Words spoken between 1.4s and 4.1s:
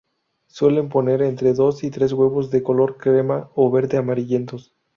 dos y tres huevos de color crema o verde